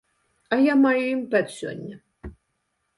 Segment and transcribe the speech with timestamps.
[0.55, 1.95] А я маю імпэт сёння.